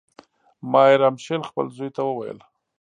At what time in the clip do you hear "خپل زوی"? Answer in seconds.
1.49-1.89